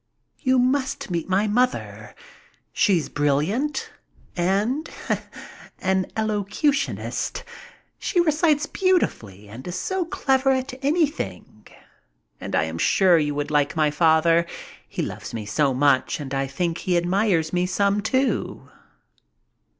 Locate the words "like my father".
13.51-14.47